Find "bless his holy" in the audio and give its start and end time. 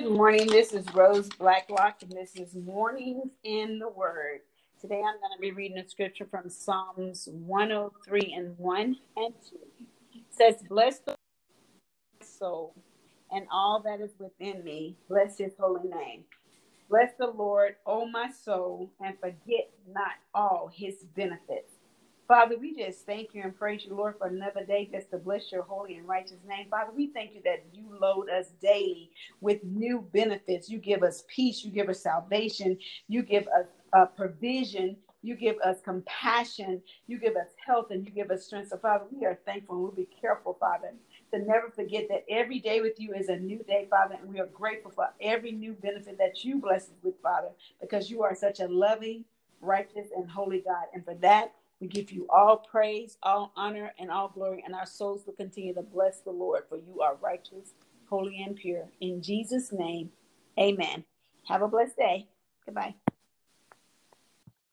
15.08-15.88